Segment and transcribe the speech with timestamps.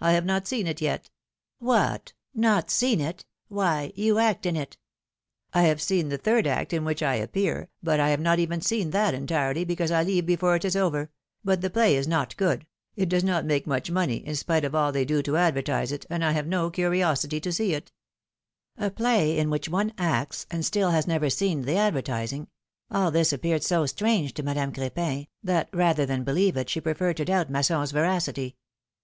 [0.00, 1.10] I have not seen it yet."
[1.60, 3.24] What I not seen it?
[3.46, 4.76] Why, you act in it!"
[5.54, 8.18] I have seen the third act, in which I appear, but I 14 218 PHILOMi:NE's
[8.18, 8.18] IMAERIAGES.
[8.18, 11.10] have not even seen that entirely, because I leave before it is over;
[11.44, 14.74] but the play is not good— it does not make much money, in spite of
[14.74, 17.86] all they do to advertise it, and I have no curiosity to see it/^
[18.76, 22.48] A play ill which one acts and still has never seen, the advertising—
[22.90, 27.18] all this appeared so strange to Madame Cr^pin, that rather than believe it, she preferred
[27.18, 28.56] to doubt Masson's veracity.